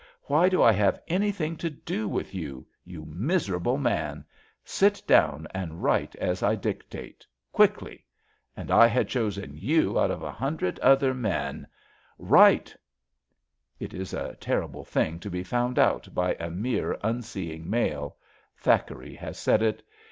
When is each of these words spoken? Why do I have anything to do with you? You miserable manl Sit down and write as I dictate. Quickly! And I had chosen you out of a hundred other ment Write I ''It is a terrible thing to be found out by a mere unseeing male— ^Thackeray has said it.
Why 0.23 0.49
do 0.49 0.63
I 0.63 0.71
have 0.71 0.99
anything 1.07 1.55
to 1.57 1.69
do 1.69 2.07
with 2.07 2.33
you? 2.33 2.65
You 2.83 3.05
miserable 3.05 3.77
manl 3.77 4.25
Sit 4.65 4.99
down 5.05 5.47
and 5.53 5.83
write 5.83 6.15
as 6.15 6.41
I 6.41 6.55
dictate. 6.55 7.23
Quickly! 7.51 8.03
And 8.57 8.71
I 8.71 8.87
had 8.87 9.07
chosen 9.07 9.51
you 9.55 9.99
out 9.99 10.09
of 10.09 10.23
a 10.23 10.31
hundred 10.31 10.79
other 10.79 11.13
ment 11.13 11.67
Write 12.17 12.75
I 12.75 12.79
''It 13.85 13.93
is 13.93 14.11
a 14.11 14.33
terrible 14.37 14.83
thing 14.85 15.19
to 15.19 15.29
be 15.29 15.43
found 15.43 15.77
out 15.77 16.11
by 16.15 16.33
a 16.39 16.49
mere 16.49 16.97
unseeing 17.03 17.69
male— 17.69 18.15
^Thackeray 18.63 19.15
has 19.17 19.37
said 19.37 19.61
it. 19.61 19.83